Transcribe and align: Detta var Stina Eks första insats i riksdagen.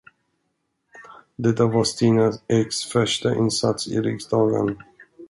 Detta 1.37 1.65
var 1.67 1.83
Stina 1.83 2.31
Eks 2.47 2.83
första 2.85 3.35
insats 3.35 3.87
i 3.87 4.01
riksdagen. 4.01 4.77